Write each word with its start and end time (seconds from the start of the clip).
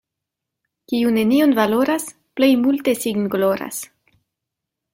Kiu 0.91 1.11
nenion 1.17 1.53
valoras, 1.59 2.07
plej 2.39 2.49
multe 2.63 2.97
sin 3.03 3.29
gloras. 3.35 3.79